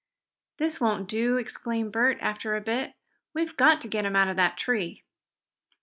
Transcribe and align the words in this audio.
"This 0.57 0.81
won't 0.81 1.07
do!" 1.07 1.37
exclaimed 1.37 1.91
Bert, 1.91 2.17
after 2.21 2.55
a 2.55 2.59
bit. 2.61 2.95
"We've 3.35 3.55
got 3.55 3.79
to 3.81 3.87
get 3.87 4.03
him 4.03 4.15
out 4.15 4.29
of 4.29 4.35
that 4.35 4.57
tree." 4.57 5.03